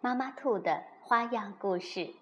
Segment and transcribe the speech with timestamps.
[0.00, 2.14] 妈妈兔的花样故事，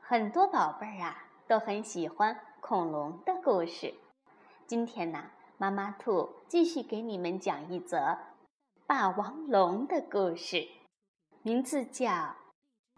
[0.00, 3.94] 很多宝贝儿啊都很喜欢恐龙的故事。
[4.66, 8.18] 今天呢，妈妈兔继续给你们讲一则
[8.88, 10.66] 霸王龙的故事，
[11.42, 12.08] 名字叫《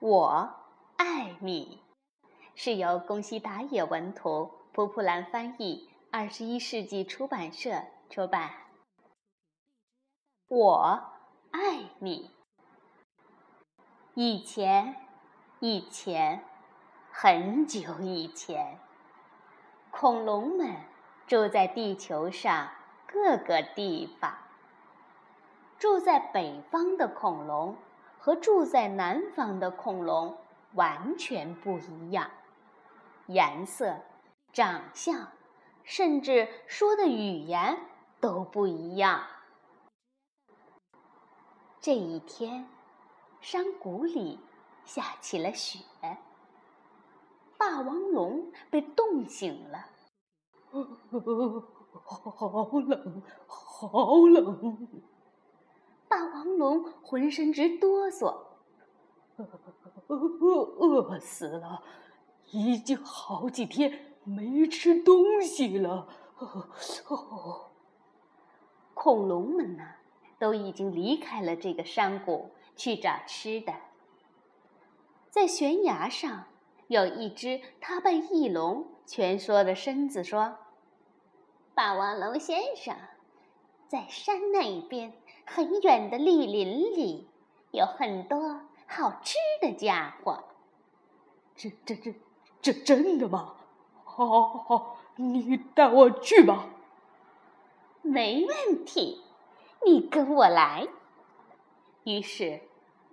[0.00, 0.54] 我
[0.96, 1.78] 爱你》，
[2.54, 8.52] 是由宫西达也文图，蒲蒲兰翻译，二十一世纪出版社出版。
[10.48, 11.12] 我
[11.50, 12.30] 爱你。
[14.14, 14.94] 以前，
[15.60, 16.44] 以前，
[17.10, 18.78] 很久以前，
[19.90, 20.76] 恐龙们
[21.26, 22.68] 住在地球上
[23.06, 24.36] 各个地方。
[25.78, 27.74] 住在北方的恐龙
[28.18, 30.36] 和住在南方的恐龙
[30.74, 32.30] 完全不一样，
[33.28, 33.96] 颜色、
[34.52, 35.28] 长相，
[35.84, 37.78] 甚至说的语言
[38.20, 39.22] 都不一样。
[41.80, 42.68] 这一天。
[43.42, 44.38] 山谷里
[44.84, 45.80] 下起了雪，
[47.58, 49.84] 霸王龙被冻醒了。
[50.70, 50.80] 好
[52.78, 54.88] 冷，好冷！
[56.08, 58.32] 霸王龙浑身直哆嗦，
[60.06, 61.82] 饿死了，
[62.52, 66.06] 已经好几天没吃东西了。
[68.94, 69.82] 恐龙们呢，
[70.38, 72.52] 都已经离开了这个山谷。
[72.76, 73.74] 去找吃的。
[75.30, 76.44] 在悬崖上
[76.88, 80.58] 有一只它被翼龙蜷缩的身子说
[81.74, 82.94] ：“霸王龙先生，
[83.88, 85.14] 在山那边
[85.46, 87.28] 很远的绿林里
[87.70, 90.44] 有很多好吃的家伙。
[91.56, 92.14] ”“这、这、这、
[92.60, 93.56] 这真的吗
[94.04, 96.68] ？”“好，好，好，你带我去吧。
[98.02, 99.22] ”“没问题，
[99.86, 100.88] 你跟我来。”
[102.04, 102.60] 于是，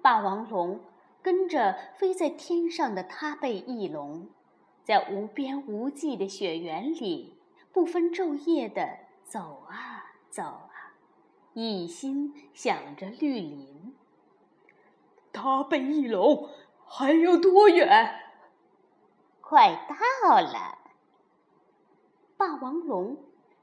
[0.02, 0.80] 霸王龙
[1.22, 4.28] 跟着飞在天上的他背翼龙，
[4.84, 7.38] 在无边无际的雪原里
[7.72, 10.98] 不分昼夜的走啊走啊，
[11.54, 13.96] 一心想着绿林。
[15.32, 16.50] 他背翼龙
[16.88, 18.16] 还有多远？
[19.42, 20.80] 快到了！
[22.38, 23.18] 霸王龙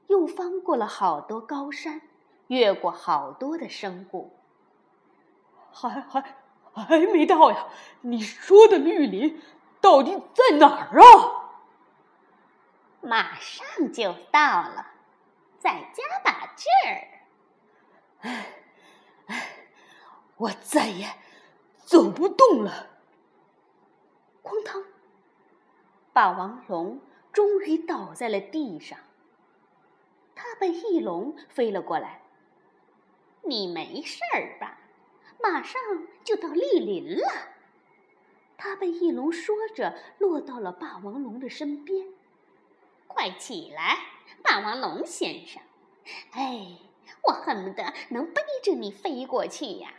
[0.07, 2.01] 又翻过了好多高山，
[2.47, 4.36] 越过好多的深谷。
[5.79, 6.35] 还还
[6.73, 7.67] 还没到呀！
[8.01, 9.41] 你说的绿林
[9.79, 11.51] 到底在哪儿啊？
[13.01, 14.87] 马上就到了，
[15.59, 17.07] 再加把劲儿！
[18.21, 18.45] 唉
[19.27, 19.49] 唉，
[20.37, 21.07] 我再也
[21.85, 22.87] 走不动了！
[24.41, 24.83] 哐当，
[26.11, 26.99] 霸王龙
[27.31, 28.97] 终于倒在了地上。
[30.33, 32.21] 它被翼龙飞了过来。
[33.43, 34.77] 你没事儿吧？
[35.41, 35.81] 马上
[36.23, 37.27] 就到绿林了，
[38.57, 42.07] 他被翼龙说着落到了霸王龙的身边。
[43.07, 43.97] 快起来，
[44.43, 45.61] 霸王龙先生！
[46.31, 46.77] 哎，
[47.23, 49.93] 我恨不得能背着你飞过去呀。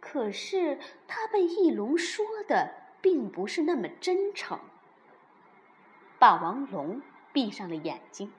[0.00, 4.58] 可是他被翼龙说的并不是那么真诚。
[6.18, 7.00] 霸王龙
[7.32, 8.32] 闭上了眼睛，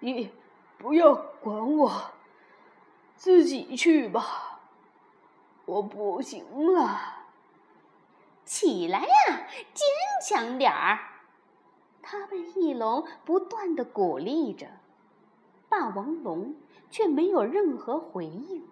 [0.00, 0.30] 你
[0.78, 2.13] 不要管我。
[3.16, 4.60] 自己去吧，
[5.64, 6.44] 我不行
[6.74, 7.24] 了。
[8.44, 9.86] 起来呀，坚
[10.28, 10.98] 强点儿！
[12.02, 14.66] 他被翼龙不断的鼓励着，
[15.70, 16.54] 霸王龙
[16.90, 18.68] 却没有任何回应。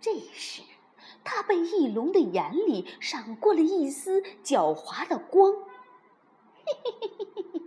[0.00, 0.62] 这时，
[1.22, 5.52] 他被翼龙的眼里闪过了一丝狡猾的光。
[6.64, 7.62] 嘿嘿嘿嘿嘿！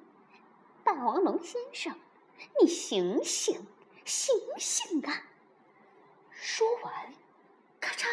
[0.83, 1.93] 霸王龙先生，
[2.59, 3.61] 你醒醒，
[4.03, 5.13] 醒醒啊！
[6.45, 6.93] 说完，
[7.81, 8.05] 咔嚓，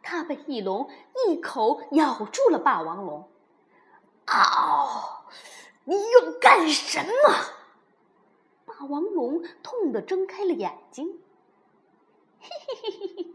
[0.00, 0.88] 他被翼龙
[1.26, 2.58] 一口咬住了。
[2.60, 3.28] 霸王龙，
[4.26, 5.24] 嗷！
[5.82, 7.34] 你要干什么？
[8.64, 11.18] 霸王龙痛得睁开了眼睛。
[12.38, 13.26] 嘿嘿嘿嘿嘿，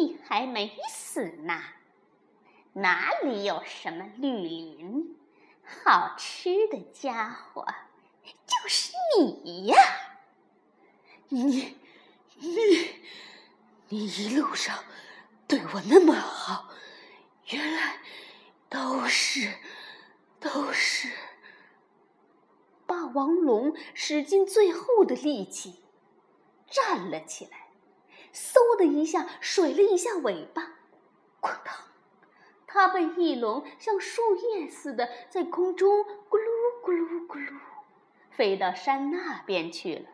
[0.00, 1.62] 你还没死呢！
[2.72, 5.16] 哪里有什么绿林？
[5.84, 7.64] 好吃的家伙
[8.48, 9.76] 就是你呀！
[11.28, 11.78] 你。
[12.44, 12.81] 你，
[13.92, 14.84] 你一路上
[15.46, 16.70] 对我那么好，
[17.50, 17.98] 原来
[18.70, 19.52] 都是
[20.40, 21.10] 都是。
[22.86, 25.82] 霸王龙使尽最后的力气
[26.70, 27.68] 站了起来，
[28.32, 30.62] 嗖的一下甩了一下尾巴，
[31.42, 31.74] 哐当，
[32.66, 37.58] 它被翼龙像树叶似的在空中咕噜咕噜咕噜
[38.30, 40.08] 飞到山那边去了。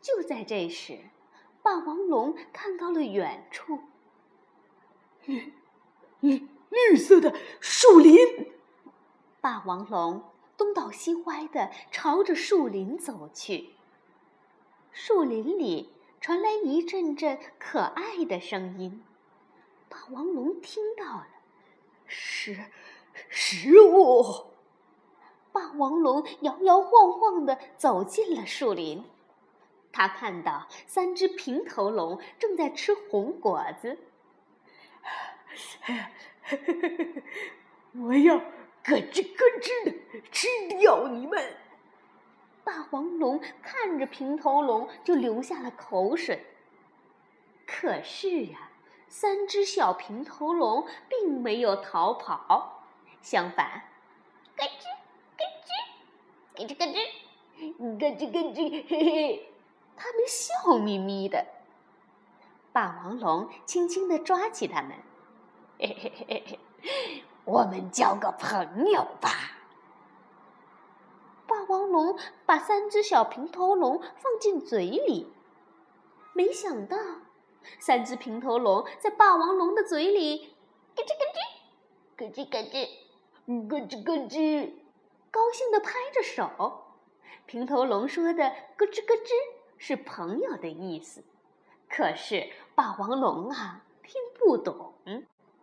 [0.00, 1.10] 就在这时，
[1.68, 3.80] 霸王龙看到了远处。
[5.26, 5.52] 绿
[6.20, 8.16] 绿绿色的树林，
[9.42, 10.22] 霸王龙
[10.56, 13.74] 东倒西歪的朝着树林走去。
[14.92, 15.92] 树林里
[16.22, 19.04] 传来一阵阵可爱的声音，
[19.90, 21.28] 霸王龙听到了，
[22.06, 22.58] 食
[23.28, 24.24] 食物。
[25.52, 29.04] 霸王龙摇摇晃晃的走进了树林，
[29.98, 33.98] 他看到三只平头龙正在吃红果子。
[38.00, 38.44] 我要咯
[38.84, 39.92] 吱咯吱的
[40.30, 40.46] 吃
[40.78, 41.56] 掉你们！
[42.62, 46.46] 霸王龙看着平头龙就流下了口水。
[47.66, 48.70] 可是呀，
[49.08, 52.84] 三只小平头龙并没有逃跑，
[53.20, 53.82] 相反，
[54.56, 54.84] 咯吱
[55.36, 56.94] 咯吱，咯吱咯吱，
[57.98, 59.52] 咯吱咯吱，嘿嘿，
[59.98, 61.44] 他们笑眯眯的。
[62.72, 64.92] 霸王龙轻轻地抓起它们。
[65.78, 69.30] 嘿嘿嘿嘿，我们交个朋友吧。
[71.46, 75.32] 霸王龙把三只小平头龙放进嘴里，
[76.34, 76.96] 没想到，
[77.80, 80.54] 三只平头龙在霸王龙的嘴里
[80.94, 82.88] 咯吱咯吱，咯吱咯吱，
[83.68, 84.72] 咯吱咯吱，
[85.30, 86.84] 高兴地拍着手。
[87.46, 89.30] 平头龙说的“咯吱咯吱”
[89.78, 91.22] 是朋友的意思，
[91.88, 94.92] 可是霸王龙啊，听不懂。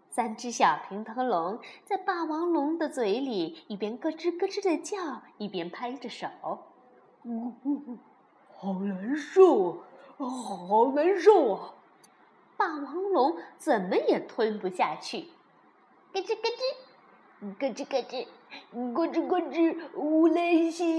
[0.10, 6.28] 三只小平头龙在霸王龙的嘴里一边咯吱咯吱的叫，一边拍着手。
[7.26, 7.98] 呜呜，
[8.56, 9.72] 好难受
[10.18, 11.74] 啊，好难受啊！
[12.56, 15.28] 霸王龙怎么也吞不下去。
[16.14, 18.26] 咯吱咯吱，咯吱咯吱，
[18.94, 20.95] 咯吱咯吱，乌来西。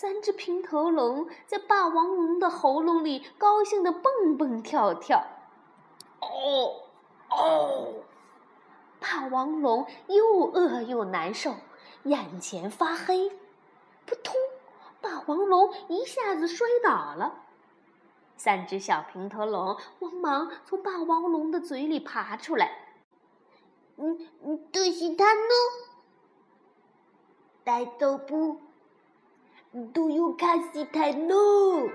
[0.00, 5.26] 三只平头龙在霸王龙的喉咙里高兴的蹦蹦跳跳。
[6.20, 6.82] 哦。
[7.28, 7.94] 哦，
[9.00, 11.56] 霸王龙又饿又难受，
[12.04, 13.28] 眼前发黑，
[14.06, 14.36] 扑通，
[15.00, 17.42] 霸王龙一下子摔倒了。
[18.36, 22.70] 三只小平头龙慌忙从霸王龙的嘴里爬出来。
[23.96, 25.50] 嗯嗯，都是他呢，
[27.64, 28.60] 大头部
[29.92, 31.92] ，Do you can see 他呢？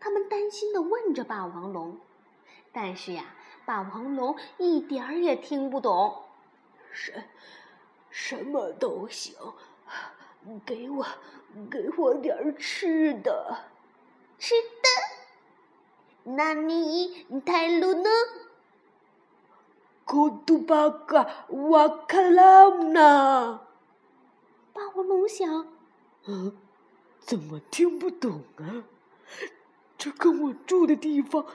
[0.00, 1.98] 他们担心的问着霸王龙，
[2.72, 3.24] 但是呀。
[3.66, 6.24] 霸王龙一点儿也听不懂，
[6.92, 7.24] 什
[8.10, 9.34] 什么都行，
[10.66, 11.06] 给我
[11.70, 13.64] 给我点儿吃的，
[14.38, 16.30] 吃的。
[16.34, 18.10] 那你泰鲁呢？
[20.04, 23.62] 库杜巴嘎瓦卡拉姆呢。
[24.74, 25.68] 霸王龙想，
[26.26, 26.54] 嗯，
[27.24, 28.84] 怎么听不懂啊？
[29.96, 31.46] 这跟我住的地方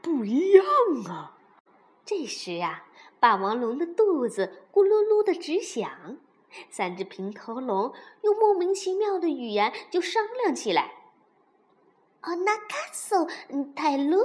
[0.00, 0.64] 不一样
[1.08, 1.36] 啊。
[2.04, 2.84] 这时呀，
[3.18, 6.16] 霸王龙的肚子咕噜噜的直响，
[6.70, 10.92] 三只平头龙用莫名其妙的语言就商量起来。
[12.22, 13.26] 哦，那卡索，
[13.74, 14.18] 泰鲁，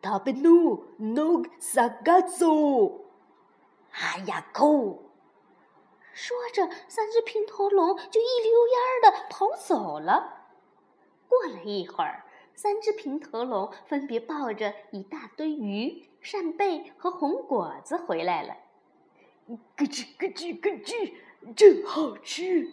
[0.00, 3.04] 塔贝努诺萨嘎索，
[3.90, 5.02] 哈呀口。
[6.18, 10.48] 说着，三只平头龙就一溜烟儿的跑走了。
[11.28, 12.24] 过了一会儿，
[12.56, 16.08] 三只平头龙分别抱着一大堆鱼。
[16.20, 18.56] 扇贝和红果子回来了，
[19.46, 21.14] 咯吱咯吱咯吱，
[21.54, 22.72] 真好吃！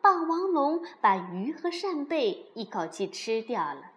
[0.00, 3.92] 霸王龙把鱼和扇贝一口气吃掉了。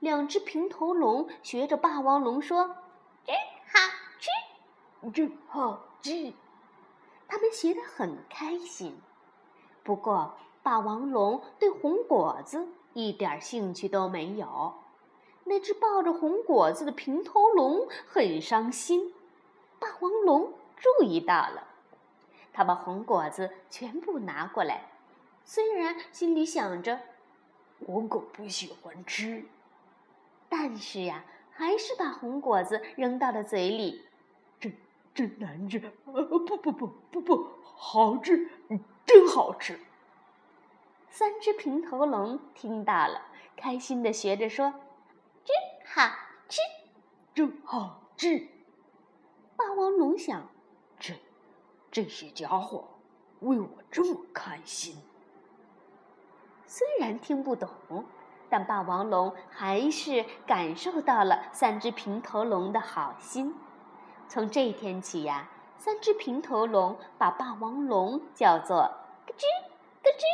[0.00, 2.76] 两只平头龙学着霸王龙说
[3.24, 3.78] ：“真好
[4.18, 6.32] 吃，真好吃。”
[7.34, 8.96] 他们学得很开心。
[9.82, 14.74] 不过，霸王龙对红果子一点兴趣都没有。
[15.42, 19.12] 那只抱着红果子的平头龙很伤心，
[19.80, 21.66] 霸王龙注意到了，
[22.52, 24.92] 他把红果子全部拿过来，
[25.44, 27.00] 虽然心里想着
[27.80, 29.44] 我可不喜欢吃，
[30.48, 34.03] 但是呀，还是把红果子扔到了嘴里。
[35.14, 38.50] 真真难吃，不不不不不，好吃，
[39.06, 39.78] 真好吃。
[41.08, 43.22] 三只平头龙听到了，
[43.56, 44.74] 开心的学着说。
[45.44, 45.54] 真
[45.86, 46.10] 好
[46.48, 46.60] 吃，
[47.32, 48.48] 真好吃。
[49.56, 50.48] 霸王龙想：
[50.98, 51.14] 这
[51.92, 52.88] 这些家伙
[53.40, 55.00] 为我这么开心。
[56.66, 57.68] 虽然听不懂，
[58.50, 63.54] 但霸王龙还是感受到了三只平头龙的好心。
[64.34, 65.48] 从这一天起呀，
[65.78, 68.78] 三只平头龙把霸王龙叫做
[69.24, 69.44] “咯吱
[70.02, 70.24] 咯吱”。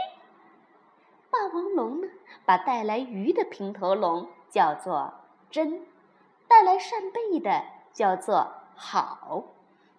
[1.29, 2.09] 霸王龙呢，
[2.47, 5.13] 把带来鱼的平头龙叫做
[5.53, 5.83] “真”，
[6.49, 9.45] 带来扇贝的叫做“好”，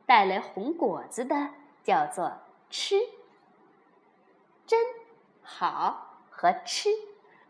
[0.07, 1.49] 带来红果子的
[1.83, 2.33] 叫做
[2.71, 2.95] “吃”。
[4.65, 4.79] 真、
[5.43, 6.89] 好和吃，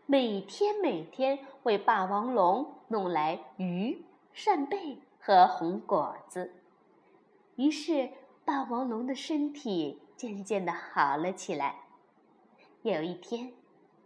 [0.04, 4.04] 每天每天为霸王龙弄来鱼、
[4.34, 6.52] 扇贝和红果子。
[7.54, 8.10] 于是，
[8.44, 11.76] 霸王龙的身体渐渐的好了起来。
[12.82, 13.52] 有一天。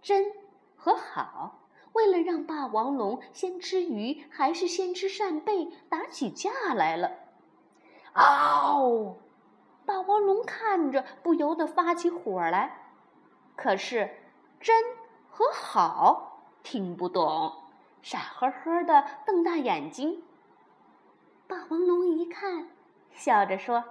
[0.02, 0.30] 真
[0.76, 1.58] 和好，
[1.92, 7.10] 为了让霸王龙先吃鱼还是先吃扇贝，打起架来了。
[8.12, 9.16] 嗷！
[9.84, 12.92] 霸王龙看着不由得发起火来。
[13.56, 14.16] 可是
[14.60, 14.84] 真
[15.28, 17.52] 和好听不懂，
[18.00, 20.22] 傻呵呵的瞪大眼睛。
[21.46, 22.68] 霸王龙一看，
[23.14, 23.84] 笑着说：“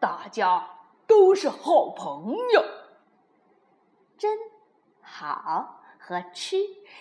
[0.00, 0.68] 大家
[1.06, 2.64] 都是好朋友。”
[4.18, 4.38] 真。
[5.00, 6.56] 好和吃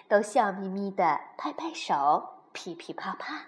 [0.07, 3.45] 都笑眯眯的拍拍手，噼噼啪啪。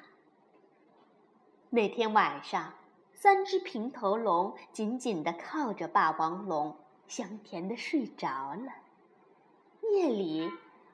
[1.70, 2.74] 那天晚上，
[3.14, 6.76] 三只平头龙紧紧的靠着霸王龙，
[7.08, 8.74] 香甜的睡着了。
[9.94, 10.52] 夜里，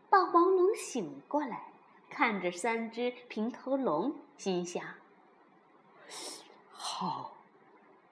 [0.10, 1.72] 霸王龙醒过来，
[2.10, 4.84] 看着三只平头龙，心想
[6.96, 7.34] ：“好，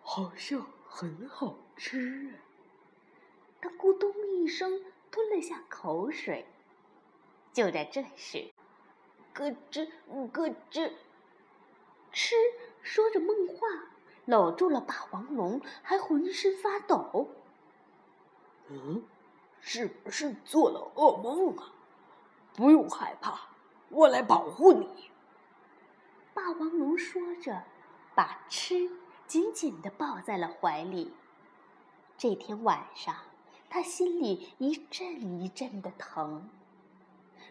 [0.01, 2.33] 好像很好吃。”
[3.61, 4.83] 他咕咚一声。
[5.11, 6.45] 吞了下口水。
[7.51, 8.53] 就在这时，
[9.33, 9.89] 咯吱
[10.31, 10.93] 咯吱，
[12.13, 12.33] 吃
[12.81, 13.67] 说着梦话，
[14.23, 17.27] 搂住了霸王龙，还浑身发抖。
[18.69, 19.03] 嗯，
[19.59, 21.73] 是不是做了噩梦啊？
[22.53, 23.49] 不用害怕，
[23.89, 25.11] 我来保护你。
[26.33, 27.63] 霸王龙说着，
[28.21, 28.87] 把吃
[29.25, 31.11] 紧紧的抱在了怀里。
[32.19, 33.15] 这天晚上。
[33.67, 36.49] 他心里一阵一阵的疼。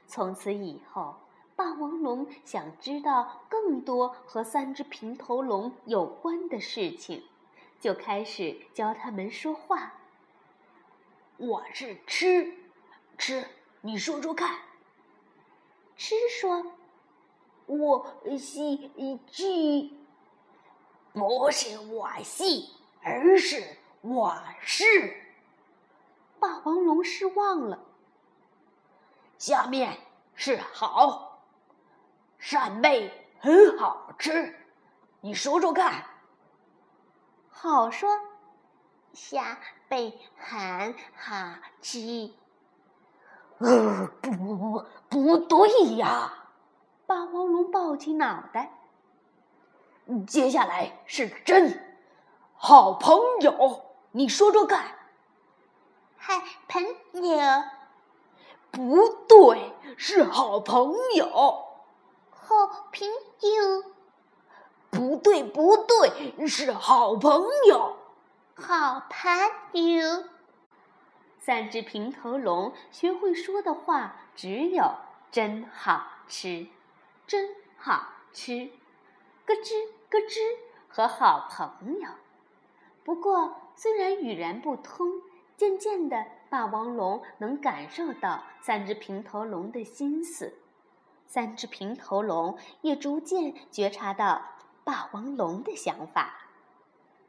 [0.07, 1.17] 从此以后，
[1.57, 7.25] 霸王龙想知道更多和三只平头龙有关的事情，
[7.81, 9.95] 就开始教他们说话。
[11.39, 12.55] 我是吃，
[13.17, 13.49] 吃，
[13.81, 14.59] 你说说看。
[15.97, 16.75] 吃说
[17.65, 18.91] ：“我是
[19.27, 19.97] 鸡，
[21.13, 22.71] 不是我戏，
[23.03, 23.63] 而是
[24.01, 25.17] 我是。”
[26.41, 27.79] 霸王龙失望了。
[29.37, 29.99] 下面
[30.35, 31.43] 是好，
[32.39, 34.55] 扇贝很好吃，
[35.21, 36.05] 你说说看。
[37.51, 38.09] 好说，
[39.13, 41.35] 下贝很好
[41.83, 42.33] 吃。
[43.59, 46.33] 呃，不不不，不对呀！
[47.07, 48.80] 霸王龙抱起脑袋。
[50.27, 51.83] 接下来是真，
[52.55, 54.97] 好朋友，你说说看。
[56.17, 56.35] 好
[56.69, 57.65] 朋友，
[58.71, 61.27] 不对，是好朋友。
[62.31, 63.85] 好朋友，
[64.91, 67.97] 不对，不对，是好朋友。
[68.57, 70.25] 好朋友。
[71.39, 74.97] 三只平头龙学会说的话只有
[75.33, 76.67] “真好吃
[77.27, 78.71] ”“真好吃
[79.47, 79.73] ”“咯吱
[80.11, 80.41] 咯吱”
[80.89, 82.09] 和“好朋友”。
[83.05, 85.23] 不过，虽然语言不通。
[85.57, 90.55] 渐渐的，霸王龙能感受到三只平头龙的心思，
[91.27, 94.41] 三只平头龙也逐渐觉察到
[94.85, 96.33] 霸王龙的想法。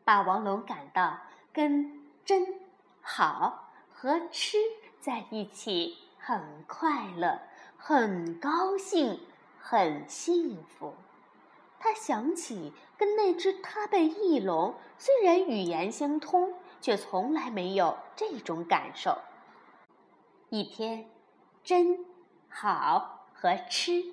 [0.05, 1.17] 霸王龙感到
[1.51, 2.61] 跟真
[3.01, 4.57] 好和吃
[5.01, 7.41] 在一起很快乐，
[7.75, 9.19] 很高兴，
[9.59, 10.93] 很幸福。
[11.81, 16.53] 他想起跟那只他贝翼龙，虽然语言相通。
[16.81, 19.15] 却从来没有这种感受。
[20.49, 21.07] 一天，
[21.63, 22.03] 真
[22.49, 24.03] 好和吃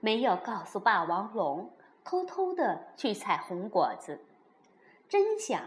[0.00, 1.72] 没有告诉霸王龙，
[2.04, 4.20] 偷偷的去采红果子。
[5.08, 5.62] 真想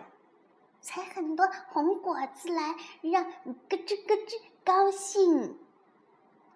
[0.81, 5.57] 采很多红果子来让咯吱咯吱高兴。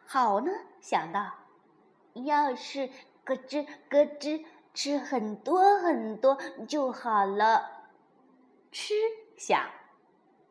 [0.06, 1.34] 好呢，想到
[2.14, 2.92] 要是
[3.24, 4.46] 咯吱咯吱
[4.76, 7.88] 吃很多很多就好了。
[8.72, 8.94] 吃
[9.36, 9.68] 想。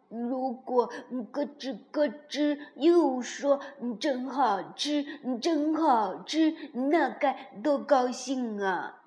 [0.08, 0.86] 如果
[1.32, 3.60] 咯吱咯吱又说
[3.98, 5.04] 真好吃，
[5.40, 9.02] 真好吃，那该多高兴啊！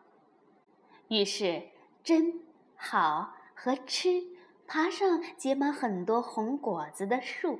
[1.07, 1.69] 于是，
[2.03, 2.41] 真
[2.75, 4.23] 好和吃
[4.65, 7.59] 爬上结满很多红果子的树，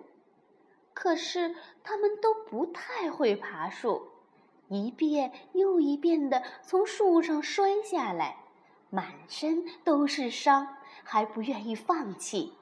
[0.94, 4.10] 可是他们都不太会爬树，
[4.70, 8.38] 一遍又一遍地从树上摔下来，
[8.90, 12.54] 满身都是伤，还不愿意放弃。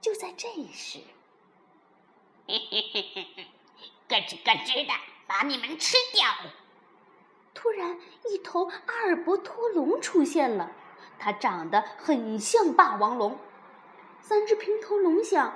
[0.00, 0.98] 就在这时，
[2.46, 3.46] 嘿嘿嘿嘿嘿，
[4.08, 4.92] 咯吱咯吱的
[5.26, 6.26] 把你们吃掉！
[7.54, 8.00] 突然，
[8.30, 10.72] 一头阿尔伯托龙出现了，
[11.18, 13.38] 它长得很像霸王龙。
[14.20, 15.54] 三只平头龙想：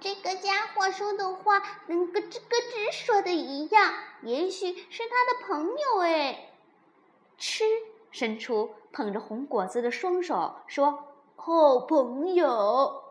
[0.00, 6.52] 这个家伙说的话跟咯吱咯吱说的一样，也许是他的朋友哎。
[7.38, 7.64] 吃
[8.10, 11.06] 伸出捧着红果子的双手，说
[11.36, 13.02] ：“好朋友。”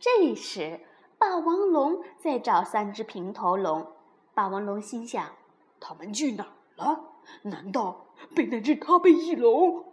[0.00, 0.80] 这时，
[1.18, 3.92] 霸王龙在找三只平头龙。
[4.34, 5.36] 霸王龙心想：
[5.78, 7.04] 他们去哪儿了？
[7.42, 9.84] 难道被那只咖啡翼龙？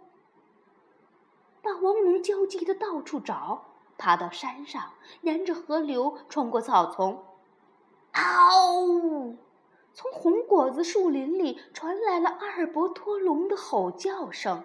[1.62, 3.66] 霸王龙焦急的到处找，
[3.98, 7.24] 爬到山上，沿着河流，穿过草丛。
[8.12, 9.36] 嗷！
[9.92, 14.64] 从红果子树林里传来了阿尔伯托龙的吼叫声。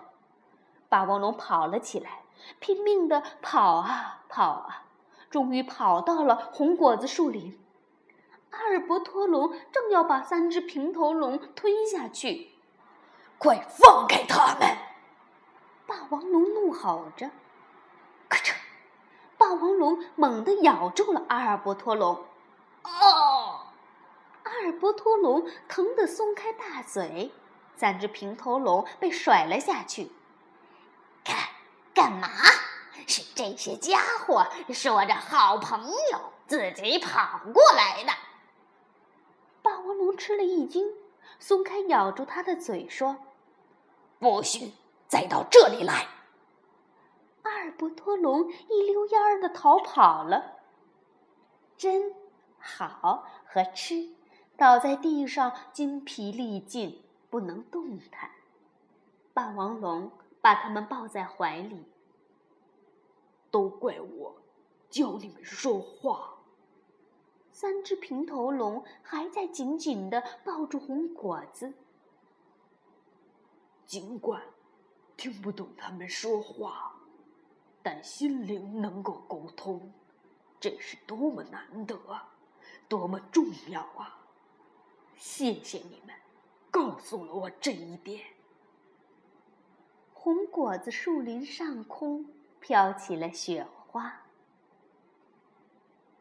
[0.87, 2.21] 霸王龙跑了起来，
[2.59, 4.85] 拼命的跑啊跑啊。
[5.31, 7.59] 终于跑到了红果子树林，
[8.51, 12.51] 阿尔伯托龙正要把三只平头龙吞下去，
[13.39, 14.77] 快放开他们！
[15.87, 17.31] 霸王龙怒吼着，
[19.43, 22.15] 霸王龙猛地咬住了阿尔伯托龙，
[22.83, 23.67] 哦！
[24.43, 27.29] 阿尔伯托龙疼得松开大嘴，
[27.75, 30.09] 三只平头龙被甩了下去，
[31.25, 31.35] 干
[31.93, 32.29] 干嘛？
[33.05, 38.13] 是这些家伙说着好朋友，自己跑过来的。
[39.61, 40.89] 霸王龙吃了一惊，
[41.37, 43.17] 松开咬住他的嘴，说
[44.19, 44.71] ：“不许
[45.09, 46.07] 再到这里来！”
[47.43, 50.59] 阿尔伯托龙一溜烟儿的逃跑了。
[51.77, 52.13] 真
[52.57, 54.09] 好和吃
[54.57, 58.31] 倒在地上，筋疲力尽，不能动弹。
[59.33, 61.85] 霸王龙把他们抱在怀里。
[63.51, 64.35] 都怪我，
[64.89, 66.37] 教你们说话。
[67.51, 71.73] 三只平头龙还在紧紧的抱住红果子，
[73.85, 74.41] 尽管
[75.15, 76.95] 听不懂他们说话，
[77.83, 79.93] 但心灵能够沟通，
[80.59, 81.99] 这是多么难得，
[82.87, 84.17] 多么重要啊！
[85.15, 86.15] 谢谢你们，
[86.71, 88.25] 告诉了我这一点。
[90.13, 92.25] 红果子树林上空。
[92.65, 94.21] 飘起了雪花，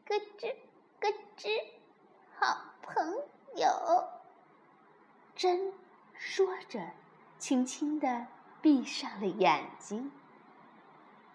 [0.05, 0.53] 咯吱
[0.99, 1.49] 咯吱，
[2.35, 3.15] 好朋
[3.55, 4.09] 友。
[5.37, 5.73] 真
[6.15, 6.85] 说着，
[7.39, 8.27] 轻轻地
[8.61, 10.11] 闭上了眼睛。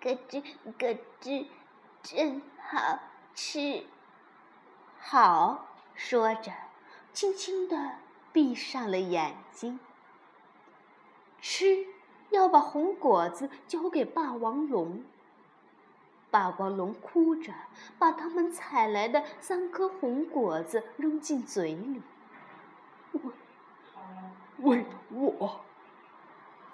[0.01, 0.43] 咯吱
[0.77, 1.47] 咯吱，
[2.03, 2.99] 真好
[3.35, 3.85] 吃。
[4.99, 6.51] 好说着，
[7.13, 7.95] 轻轻地
[8.31, 9.79] 闭上了眼睛。
[11.41, 11.87] 吃。
[12.29, 15.01] 要把红果子交给霸王龙。
[16.29, 17.53] 霸王龙哭着
[17.97, 22.01] 把他们采来的三颗红果子扔进嘴里。
[23.13, 23.31] 为
[24.57, 25.61] 为我，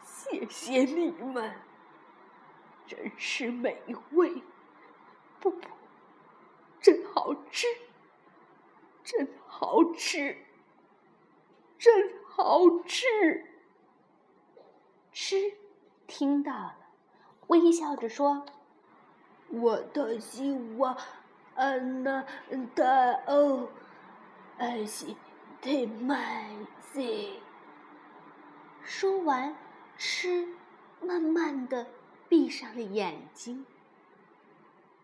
[0.04, 1.54] 谢谢你们，
[2.86, 3.78] 真是美
[4.12, 4.44] 味。
[5.40, 5.68] 不不，
[6.80, 7.68] 真好吃，
[9.04, 10.38] 真好吃，
[11.78, 13.46] 真好吃。
[15.12, 15.54] 吃，
[16.08, 16.78] 听到了，
[17.48, 18.46] 微笑着说
[19.52, 20.98] ：“我的希望，
[21.56, 22.26] 嗯呐，
[22.74, 23.70] 的哦，
[24.58, 25.16] 爱惜
[25.62, 26.50] 的麦
[26.92, 27.02] 子。”
[28.82, 29.56] 说完，
[29.98, 30.48] 吃
[31.02, 31.86] 慢慢的
[32.34, 33.64] 闭上了眼睛。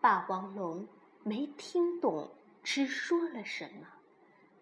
[0.00, 0.88] 霸王龙
[1.22, 2.28] 没听懂
[2.64, 3.86] 吃说了什么，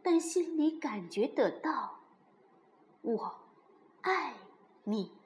[0.02, 1.98] 但心里感觉得到，
[3.00, 3.38] 我
[4.02, 4.34] 爱
[4.84, 5.16] 你。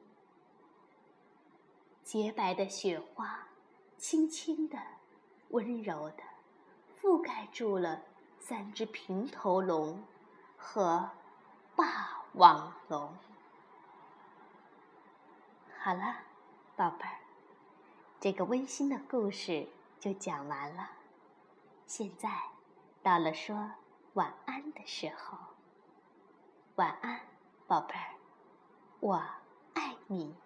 [2.04, 3.48] 洁白的雪花，
[3.98, 4.78] 轻轻的、
[5.48, 6.22] 温柔的
[7.00, 8.02] 覆盖住了
[8.38, 10.00] 三只平头龙
[10.56, 11.10] 和
[11.74, 13.12] 霸王龙。
[15.80, 16.18] 好了，
[16.76, 17.18] 宝贝儿，
[18.22, 19.66] 这个温馨的故事
[19.98, 20.88] 就讲完了。
[21.88, 22.30] 现在
[23.02, 23.72] 到了说
[24.12, 25.36] 晚安的时候。
[26.76, 27.20] 晚安，
[27.66, 28.14] 宝贝儿，
[29.00, 29.20] 我
[29.74, 30.36] 爱你。